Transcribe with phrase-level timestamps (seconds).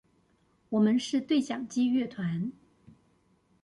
[0.69, 2.53] 我們是對講機樂團